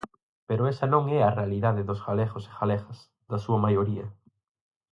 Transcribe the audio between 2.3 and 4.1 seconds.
e galegas, da súa maioría.